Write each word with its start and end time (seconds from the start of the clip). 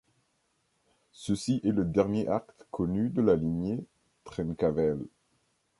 Ceci 1.11 1.61
est 1.63 1.69
le 1.71 1.85
dernier 1.85 2.27
acte 2.27 2.65
connu 2.71 3.09
de 3.11 3.21
la 3.21 3.35
lignée 3.35 3.85
Trencavel. 4.23 4.97